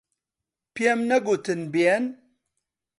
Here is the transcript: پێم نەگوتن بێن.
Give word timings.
پێم 0.73 0.99
نەگوتن 1.09 1.61
بێن. 1.73 2.03